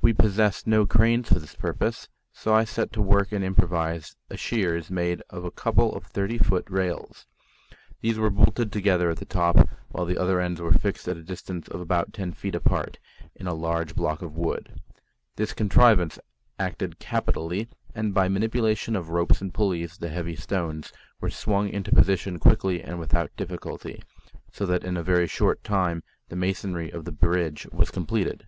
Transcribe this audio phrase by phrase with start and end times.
[0.00, 4.36] We possessed no cranes for this purpose, so I set to work and improvised a
[4.38, 7.26] shears made of a couple of thirty foot rails.
[8.00, 11.22] These were bolted together at the top, while the other ends were fixed at a
[11.22, 12.98] distance of about ten feet apart
[13.34, 14.80] in a large block of wood.
[15.36, 16.18] This contrivance
[16.58, 21.92] acted capitally, and by manipulation of ropes and pulleys the heavy stones were swung into
[21.94, 24.02] position quickly and without difficulty,
[24.50, 28.46] so that in a very short time the masonry of the bridge was completed.